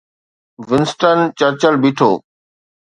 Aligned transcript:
Winston 0.69 1.17
Churchill 1.39 1.73
بيٺو. 1.83 2.11